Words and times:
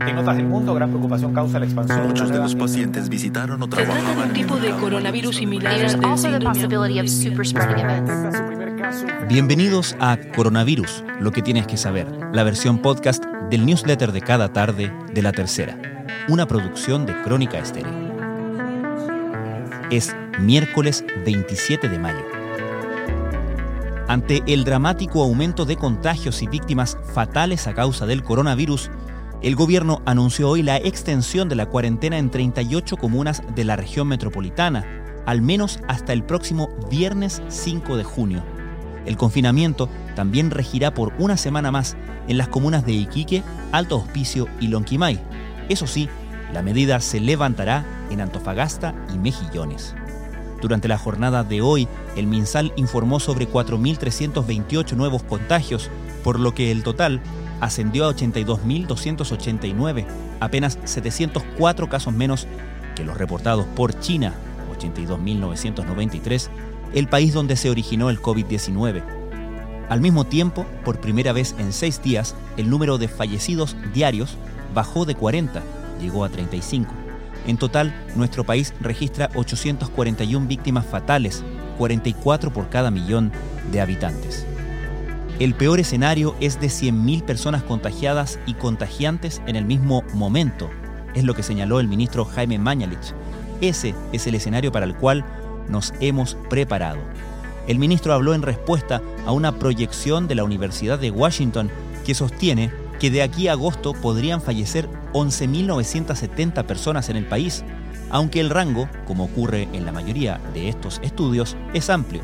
En 0.00 0.16
otras 0.16 0.36
del 0.36 0.46
mundo, 0.46 0.74
gran 0.74 0.90
preocupación 0.90 1.34
causa 1.34 1.58
la 1.58 1.64
expansión. 1.64 2.06
Muchos 2.06 2.30
de 2.30 2.38
los 2.38 2.54
pacientes 2.54 3.08
visitaron 3.08 3.60
o 3.60 3.64
Se 3.64 3.70
trata 3.70 3.94
de 3.94 3.98
trabajaban 3.98 4.28
un 4.28 4.34
tipo 4.34 4.56
de 4.56 4.70
coronavirus 4.70 5.36
similar. 5.36 5.74
Bienvenidos 9.28 9.96
a 9.98 10.16
Coronavirus, 10.36 11.02
lo 11.18 11.32
que 11.32 11.42
tienes 11.42 11.66
que 11.66 11.76
saber, 11.76 12.06
la 12.32 12.44
versión 12.44 12.78
podcast 12.78 13.24
del 13.50 13.66
newsletter 13.66 14.12
de 14.12 14.20
cada 14.20 14.52
tarde 14.52 14.92
de 15.12 15.22
la 15.22 15.32
tercera, 15.32 15.76
una 16.28 16.46
producción 16.46 17.04
de 17.04 17.20
Crónica 17.22 17.58
Estéreo. 17.58 17.92
Es 19.90 20.14
miércoles 20.38 21.04
27 21.24 21.88
de 21.88 21.98
mayo. 21.98 22.24
Ante 24.06 24.44
el 24.46 24.62
dramático 24.62 25.24
aumento 25.24 25.64
de 25.64 25.76
contagios 25.76 26.40
y 26.42 26.46
víctimas 26.46 26.96
fatales 27.12 27.66
a 27.66 27.74
causa 27.74 28.06
del 28.06 28.22
coronavirus, 28.22 28.90
el 29.40 29.54
gobierno 29.54 30.02
anunció 30.04 30.48
hoy 30.48 30.62
la 30.62 30.78
extensión 30.78 31.48
de 31.48 31.54
la 31.54 31.66
cuarentena 31.66 32.18
en 32.18 32.30
38 32.30 32.96
comunas 32.96 33.42
de 33.54 33.64
la 33.64 33.76
región 33.76 34.08
metropolitana, 34.08 34.84
al 35.26 35.42
menos 35.42 35.78
hasta 35.86 36.12
el 36.12 36.24
próximo 36.24 36.68
viernes 36.90 37.40
5 37.48 37.96
de 37.96 38.02
junio. 38.02 38.42
El 39.06 39.16
confinamiento 39.16 39.88
también 40.16 40.50
regirá 40.50 40.92
por 40.92 41.12
una 41.18 41.36
semana 41.36 41.70
más 41.70 41.96
en 42.26 42.36
las 42.36 42.48
comunas 42.48 42.84
de 42.84 42.92
Iquique, 42.92 43.44
Alto 43.70 43.96
Hospicio 43.96 44.48
y 44.60 44.68
Lonquimay. 44.68 45.20
Eso 45.68 45.86
sí, 45.86 46.08
la 46.52 46.62
medida 46.62 46.98
se 47.00 47.20
levantará 47.20 47.86
en 48.10 48.20
Antofagasta 48.20 48.94
y 49.14 49.18
Mejillones. 49.18 49.94
Durante 50.60 50.88
la 50.88 50.98
jornada 50.98 51.44
de 51.44 51.62
hoy, 51.62 51.86
el 52.16 52.26
MinSal 52.26 52.72
informó 52.74 53.20
sobre 53.20 53.48
4.328 53.48 54.96
nuevos 54.96 55.22
contagios, 55.22 55.90
por 56.24 56.40
lo 56.40 56.52
que 56.52 56.72
el 56.72 56.82
total 56.82 57.20
ascendió 57.60 58.06
a 58.06 58.14
82.289, 58.14 60.06
apenas 60.40 60.78
704 60.84 61.88
casos 61.88 62.14
menos 62.14 62.46
que 62.94 63.04
los 63.04 63.16
reportados 63.16 63.66
por 63.76 63.98
China, 64.00 64.34
82.993, 64.78 66.48
el 66.94 67.08
país 67.08 67.32
donde 67.32 67.56
se 67.56 67.70
originó 67.70 68.10
el 68.10 68.20
COVID-19. 68.20 69.02
Al 69.88 70.00
mismo 70.00 70.24
tiempo, 70.24 70.66
por 70.84 71.00
primera 71.00 71.32
vez 71.32 71.54
en 71.58 71.72
seis 71.72 72.02
días, 72.02 72.34
el 72.56 72.68
número 72.68 72.98
de 72.98 73.08
fallecidos 73.08 73.76
diarios 73.94 74.36
bajó 74.74 75.04
de 75.04 75.14
40, 75.14 75.62
llegó 76.00 76.24
a 76.24 76.28
35. 76.28 76.92
En 77.46 77.56
total, 77.56 77.94
nuestro 78.14 78.44
país 78.44 78.74
registra 78.80 79.30
841 79.34 80.46
víctimas 80.46 80.84
fatales, 80.84 81.42
44 81.78 82.52
por 82.52 82.68
cada 82.68 82.90
millón 82.90 83.32
de 83.72 83.80
habitantes. 83.80 84.46
El 85.38 85.54
peor 85.54 85.78
escenario 85.78 86.34
es 86.40 86.60
de 86.60 86.66
100.000 86.66 87.22
personas 87.22 87.62
contagiadas 87.62 88.40
y 88.44 88.54
contagiantes 88.54 89.40
en 89.46 89.54
el 89.54 89.64
mismo 89.64 90.02
momento, 90.12 90.68
es 91.14 91.22
lo 91.22 91.34
que 91.34 91.44
señaló 91.44 91.78
el 91.78 91.86
ministro 91.86 92.24
Jaime 92.24 92.58
Mañalich. 92.58 93.14
Ese 93.60 93.94
es 94.12 94.26
el 94.26 94.34
escenario 94.34 94.72
para 94.72 94.84
el 94.84 94.96
cual 94.96 95.24
nos 95.68 95.94
hemos 96.00 96.36
preparado. 96.50 96.98
El 97.68 97.78
ministro 97.78 98.14
habló 98.14 98.34
en 98.34 98.42
respuesta 98.42 99.00
a 99.26 99.32
una 99.32 99.60
proyección 99.60 100.26
de 100.26 100.34
la 100.34 100.42
Universidad 100.42 100.98
de 100.98 101.12
Washington 101.12 101.70
que 102.04 102.16
sostiene 102.16 102.72
que 102.98 103.12
de 103.12 103.22
aquí 103.22 103.46
a 103.46 103.52
agosto 103.52 103.92
podrían 103.92 104.42
fallecer 104.42 104.88
11.970 105.12 106.64
personas 106.64 107.10
en 107.10 107.16
el 107.16 107.26
país, 107.26 107.62
aunque 108.10 108.40
el 108.40 108.50
rango, 108.50 108.88
como 109.06 109.26
ocurre 109.26 109.68
en 109.72 109.86
la 109.86 109.92
mayoría 109.92 110.40
de 110.52 110.68
estos 110.68 110.98
estudios, 111.04 111.56
es 111.74 111.90
amplio, 111.90 112.22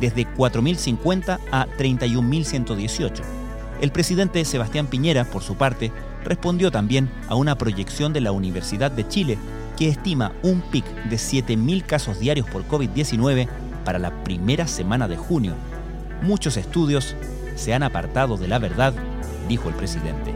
desde 0.00 0.26
4.050 0.26 1.38
a 1.50 1.66
31.118. 1.78 3.22
El 3.80 3.92
presidente 3.92 4.44
Sebastián 4.44 4.86
Piñera, 4.86 5.24
por 5.24 5.42
su 5.42 5.56
parte, 5.56 5.92
respondió 6.24 6.70
también 6.70 7.10
a 7.28 7.34
una 7.34 7.56
proyección 7.56 8.12
de 8.12 8.20
la 8.20 8.32
Universidad 8.32 8.90
de 8.90 9.06
Chile 9.06 9.38
que 9.76 9.88
estima 9.88 10.32
un 10.42 10.62
pic 10.62 10.84
de 11.04 11.16
7.000 11.16 11.84
casos 11.84 12.18
diarios 12.18 12.48
por 12.48 12.66
COVID-19 12.66 13.48
para 13.84 13.98
la 13.98 14.10
primera 14.24 14.66
semana 14.66 15.06
de 15.08 15.16
junio. 15.16 15.54
Muchos 16.22 16.56
estudios 16.56 17.14
se 17.54 17.74
han 17.74 17.82
apartado 17.82 18.36
de 18.36 18.48
la 18.48 18.58
verdad, 18.58 18.94
dijo 19.48 19.68
el 19.68 19.74
presidente. 19.74 20.34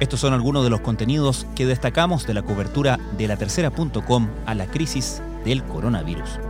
Estos 0.00 0.20
son 0.20 0.32
algunos 0.32 0.62
de 0.64 0.70
los 0.70 0.80
contenidos 0.80 1.46
que 1.56 1.66
destacamos 1.66 2.26
de 2.26 2.34
la 2.34 2.42
cobertura 2.42 2.98
de 3.16 3.26
la 3.26 3.36
tercera.com 3.36 4.28
a 4.46 4.54
la 4.54 4.66
crisis 4.66 5.22
del 5.44 5.64
coronavirus. 5.64 6.47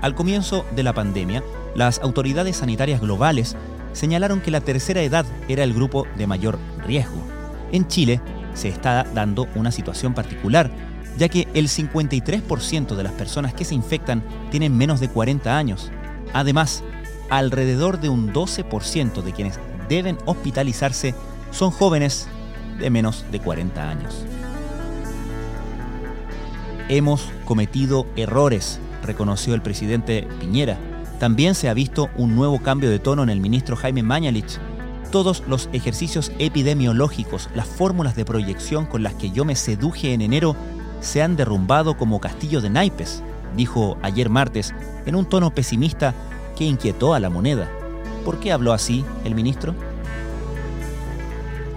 Al 0.00 0.14
comienzo 0.14 0.64
de 0.76 0.82
la 0.82 0.92
pandemia, 0.92 1.42
las 1.74 1.98
autoridades 2.00 2.58
sanitarias 2.58 3.00
globales 3.00 3.56
señalaron 3.92 4.40
que 4.40 4.50
la 4.50 4.60
tercera 4.60 5.02
edad 5.02 5.26
era 5.48 5.64
el 5.64 5.74
grupo 5.74 6.06
de 6.16 6.26
mayor 6.26 6.58
riesgo. 6.86 7.20
En 7.72 7.88
Chile 7.88 8.20
se 8.54 8.68
está 8.68 9.04
dando 9.14 9.48
una 9.54 9.72
situación 9.72 10.14
particular, 10.14 10.70
ya 11.16 11.28
que 11.28 11.48
el 11.54 11.68
53% 11.68 12.94
de 12.94 13.02
las 13.02 13.12
personas 13.12 13.54
que 13.54 13.64
se 13.64 13.74
infectan 13.74 14.22
tienen 14.50 14.76
menos 14.76 15.00
de 15.00 15.08
40 15.08 15.56
años. 15.56 15.90
Además, 16.32 16.84
alrededor 17.28 18.00
de 18.00 18.08
un 18.08 18.32
12% 18.32 19.22
de 19.22 19.32
quienes 19.32 19.58
deben 19.88 20.16
hospitalizarse 20.26 21.14
son 21.50 21.70
jóvenes 21.70 22.28
de 22.78 22.90
menos 22.90 23.24
de 23.32 23.40
40 23.40 23.88
años. 23.88 24.24
Hemos 26.88 27.30
cometido 27.44 28.06
errores, 28.16 28.80
reconoció 29.08 29.54
el 29.54 29.62
presidente 29.62 30.28
Piñera. 30.38 30.76
También 31.18 31.54
se 31.54 31.68
ha 31.68 31.74
visto 31.74 32.10
un 32.16 32.36
nuevo 32.36 32.60
cambio 32.60 32.90
de 32.90 32.98
tono 32.98 33.22
en 33.22 33.30
el 33.30 33.40
ministro 33.40 33.74
Jaime 33.74 34.02
Mañalich. 34.02 34.58
Todos 35.10 35.42
los 35.48 35.70
ejercicios 35.72 36.30
epidemiológicos, 36.38 37.48
las 37.54 37.66
fórmulas 37.66 38.14
de 38.14 38.26
proyección 38.26 38.84
con 38.84 39.02
las 39.02 39.14
que 39.14 39.30
yo 39.30 39.46
me 39.46 39.56
seduje 39.56 40.12
en 40.12 40.20
enero, 40.20 40.54
se 41.00 41.22
han 41.22 41.36
derrumbado 41.36 41.96
como 41.96 42.20
castillo 42.20 42.60
de 42.60 42.68
naipes, 42.68 43.22
dijo 43.56 43.96
ayer 44.02 44.28
martes, 44.28 44.74
en 45.06 45.16
un 45.16 45.24
tono 45.24 45.54
pesimista 45.54 46.14
que 46.54 46.64
inquietó 46.64 47.14
a 47.14 47.20
la 47.20 47.30
moneda. 47.30 47.66
¿Por 48.26 48.40
qué 48.40 48.52
habló 48.52 48.74
así 48.74 49.06
el 49.24 49.34
ministro? 49.34 49.74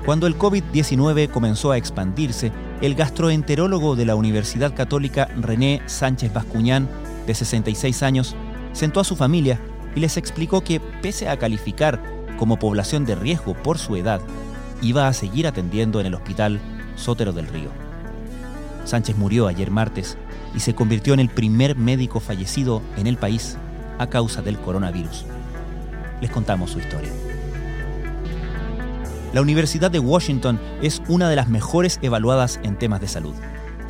Cuando 0.06 0.28
el 0.28 0.38
COVID-19 0.38 1.30
comenzó 1.30 1.72
a 1.72 1.78
expandirse, 1.78 2.52
el 2.82 2.96
gastroenterólogo 2.96 3.96
de 3.96 4.06
la 4.06 4.16
Universidad 4.16 4.76
Católica 4.76 5.30
René 5.40 5.82
Sánchez 5.86 6.34
Bascuñán, 6.34 6.90
de 7.26 7.36
66 7.36 8.04
años, 8.04 8.36
sentó 8.74 9.00
a 9.00 9.04
su 9.04 9.16
familia 9.16 9.60
y 9.96 10.00
les 10.00 10.18
explicó 10.18 10.62
que, 10.62 10.80
pese 10.80 11.30
a 11.30 11.38
calificar 11.38 12.02
como 12.38 12.58
población 12.58 13.06
de 13.06 13.16
riesgo 13.16 13.54
por 13.54 13.78
su 13.78 13.96
edad, 13.96 14.22
iba 14.82 15.08
a 15.08 15.14
seguir 15.14 15.48
atendiendo 15.48 16.00
en 16.00 16.08
el 16.08 16.16
hospital 16.16 16.60
Sótero 16.96 17.34
del 17.34 17.48
Río. 17.48 17.70
Sánchez 18.86 19.16
murió 19.18 19.48
ayer 19.48 19.70
martes 19.70 20.18
y 20.56 20.60
se 20.60 20.74
convirtió 20.74 21.14
en 21.14 21.20
el 21.20 21.30
primer 21.30 21.76
médico 21.76 22.20
fallecido 22.20 22.82
en 22.98 23.08
el 23.08 23.18
país 23.18 23.58
a 24.00 24.08
causa 24.08 24.42
del 24.42 24.58
coronavirus. 24.58 25.26
Les 26.20 26.32
contamos 26.32 26.72
su 26.72 26.80
historia. 26.80 27.12
La 29.34 29.42
Universidad 29.42 29.92
de 29.92 30.00
Washington 30.00 30.60
es 30.82 31.02
una 31.08 31.30
de 31.30 31.36
las 31.36 31.48
mejores 31.48 32.00
evaluadas 32.02 32.60
en 32.64 32.78
temas 32.78 33.00
de 33.00 33.08
salud. 33.08 33.34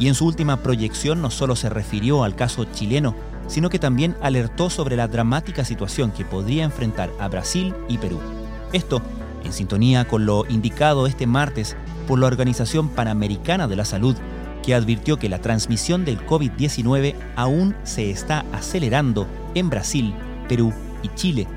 Y 0.02 0.08
en 0.08 0.16
su 0.16 0.26
última 0.26 0.58
proyección 0.58 1.22
no 1.22 1.30
solo 1.30 1.56
se 1.56 1.70
refirió 1.70 2.24
al 2.24 2.36
caso 2.36 2.64
chileno, 2.64 3.14
sino 3.46 3.70
que 3.70 3.78
también 3.78 4.16
alertó 4.20 4.72
sobre 4.72 4.96
la 4.96 5.08
dramática 5.08 5.64
situación 5.64 6.10
que 6.10 6.26
podría 6.26 6.64
enfrentar 6.64 7.12
a 7.20 7.28
Brasil 7.28 7.76
y 7.88 8.00
Perú. 8.00 8.20
Esto 8.74 9.04
en 9.44 9.54
sintonía 9.54 10.06
con 10.06 10.26
lo 10.26 10.48
indicado 10.50 11.06
este 11.06 11.28
martes 11.28 11.78
por 12.08 12.18
la 12.18 12.26
Organización 12.26 12.90
Panamericana 12.90 13.68
de 13.68 13.76
la 13.76 13.86
Salud, 13.86 14.16
que 14.64 14.74
advirtió 14.74 15.20
que 15.20 15.30
la 15.30 15.40
transmisión 15.40 16.04
del 16.04 16.26
COVID-19 16.26 17.14
aún 17.36 17.76
se 17.84 18.10
está 18.10 18.44
acelerando 18.54 19.28
en 19.54 19.70
Brasil, 19.70 20.16
Perú 20.50 20.74
y 21.04 21.10
Chile, 21.10 21.48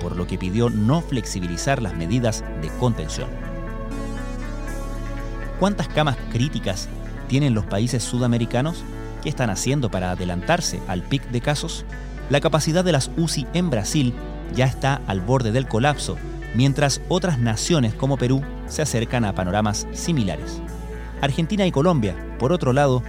por 0.00 0.14
lo 0.14 0.24
que 0.28 0.38
pidió 0.38 0.70
no 0.70 1.00
flexibilizar 1.00 1.82
las 1.82 1.96
medidas 1.96 2.44
de 2.62 2.68
contención. 2.78 3.28
¿Cuántas 5.58 5.88
camas 5.88 6.16
críticas 6.30 6.88
tienen 7.28 7.54
los 7.54 7.64
países 7.64 8.02
sudamericanos? 8.02 8.82
¿Qué 9.22 9.28
están 9.28 9.50
haciendo 9.50 9.90
para 9.90 10.10
adelantarse 10.10 10.80
al 10.88 11.02
pic 11.02 11.28
de 11.30 11.40
casos? 11.40 11.84
La 12.30 12.40
capacidad 12.40 12.84
de 12.84 12.92
las 12.92 13.10
UCI 13.16 13.46
en 13.54 13.70
Brasil 13.70 14.14
ya 14.54 14.66
está 14.66 15.00
al 15.06 15.20
borde 15.20 15.52
del 15.52 15.68
colapso, 15.68 16.16
mientras 16.54 17.00
otras 17.08 17.38
naciones 17.38 17.94
como 17.94 18.16
Perú 18.16 18.42
se 18.66 18.82
acercan 18.82 19.24
a 19.24 19.34
panoramas 19.34 19.86
similares. 19.92 20.60
Argentina 21.20 21.66
y 21.66 21.72
Colombia, 21.72 22.14
por 22.38 22.52
otro 22.52 22.72
lado, 22.72 23.02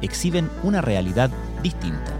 exhiben 0.00 0.50
una 0.62 0.80
realidad 0.80 1.30
distinta. 1.62 2.12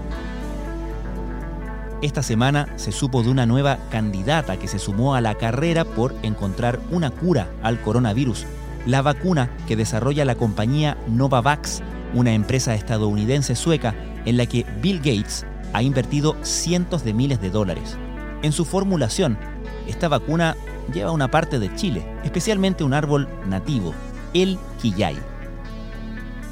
Esta 2.00 2.22
semana 2.22 2.68
se 2.76 2.92
supo 2.92 3.22
de 3.22 3.30
una 3.30 3.44
nueva 3.44 3.78
candidata 3.90 4.56
que 4.56 4.68
se 4.68 4.78
sumó 4.78 5.14
a 5.14 5.20
la 5.20 5.34
carrera 5.34 5.84
por 5.84 6.14
encontrar 6.22 6.78
una 6.90 7.10
cura 7.10 7.48
al 7.62 7.80
coronavirus, 7.80 8.46
la 8.88 9.02
vacuna 9.02 9.50
que 9.66 9.76
desarrolla 9.76 10.24
la 10.24 10.34
compañía 10.34 10.96
Novavax, 11.08 11.82
una 12.14 12.32
empresa 12.32 12.74
estadounidense 12.74 13.54
sueca 13.54 13.94
en 14.24 14.38
la 14.38 14.46
que 14.46 14.64
Bill 14.80 14.96
Gates 14.96 15.44
ha 15.74 15.82
invertido 15.82 16.36
cientos 16.40 17.04
de 17.04 17.12
miles 17.12 17.38
de 17.38 17.50
dólares. 17.50 17.98
En 18.42 18.50
su 18.50 18.64
formulación, 18.64 19.36
esta 19.86 20.08
vacuna 20.08 20.56
lleva 20.90 21.12
una 21.12 21.30
parte 21.30 21.58
de 21.58 21.74
Chile, 21.74 22.02
especialmente 22.24 22.82
un 22.82 22.94
árbol 22.94 23.28
nativo, 23.46 23.92
el 24.32 24.58
quillay. 24.80 25.18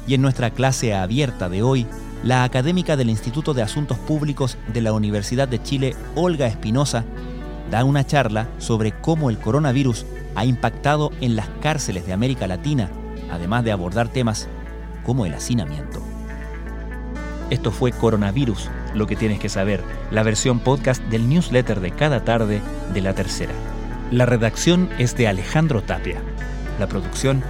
Y 0.05 0.13
en 0.13 0.21
nuestra 0.21 0.51
clase 0.51 0.93
abierta 0.93 1.49
de 1.49 1.63
hoy, 1.63 1.87
la 2.23 2.43
académica 2.43 2.95
del 2.95 3.09
Instituto 3.09 3.55
de 3.55 3.63
Asuntos 3.63 3.97
Públicos 3.97 4.59
de 4.71 4.81
la 4.81 4.93
Universidad 4.93 5.47
de 5.47 5.63
Chile, 5.63 5.95
Olga 6.13 6.45
Espinosa, 6.45 7.03
da 7.69 7.83
una 7.83 8.05
charla 8.05 8.47
sobre 8.57 8.91
cómo 8.91 9.29
el 9.29 9.37
coronavirus 9.37 10.05
ha 10.35 10.45
impactado 10.45 11.11
en 11.21 11.35
las 11.35 11.47
cárceles 11.61 12.05
de 12.05 12.13
América 12.13 12.47
Latina, 12.47 12.89
además 13.31 13.63
de 13.63 13.71
abordar 13.71 14.07
temas 14.07 14.47
como 15.03 15.25
el 15.25 15.33
hacinamiento. 15.33 16.01
Esto 17.49 17.71
fue 17.71 17.93
Coronavirus, 17.93 18.69
lo 18.93 19.07
que 19.07 19.15
tienes 19.15 19.39
que 19.39 19.47
saber, 19.47 19.81
la 20.11 20.23
versión 20.23 20.59
podcast 20.59 21.01
del 21.03 21.29
newsletter 21.29 21.79
de 21.79 21.91
cada 21.91 22.25
tarde 22.25 22.61
de 22.93 23.01
la 23.01 23.13
tercera. 23.13 23.53
La 24.11 24.25
redacción 24.25 24.89
es 24.99 25.15
de 25.15 25.27
Alejandro 25.27 25.81
Tapia. 25.81 26.21
La 26.77 26.87
producción 26.87 27.41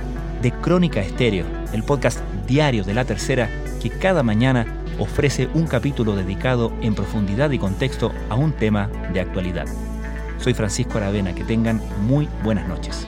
de 0.41 0.51
Crónica 0.51 1.01
Estéreo, 1.01 1.45
el 1.73 1.83
podcast 1.83 2.19
diario 2.47 2.83
de 2.83 2.93
la 2.93 3.05
tercera 3.05 3.49
que 3.81 3.89
cada 3.89 4.21
mañana 4.21 4.67
ofrece 4.99 5.49
un 5.53 5.65
capítulo 5.65 6.15
dedicado 6.15 6.71
en 6.81 6.95
profundidad 6.95 7.51
y 7.51 7.59
contexto 7.59 8.11
a 8.29 8.35
un 8.35 8.53
tema 8.53 8.89
de 9.13 9.19
actualidad. 9.19 9.65
Soy 10.39 10.53
Francisco 10.53 10.97
Aravena, 10.97 11.33
que 11.33 11.43
tengan 11.43 11.81
muy 12.05 12.27
buenas 12.43 12.67
noches. 12.67 13.07